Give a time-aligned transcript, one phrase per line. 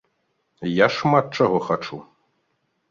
[0.77, 2.03] Я шмат чаго хачу!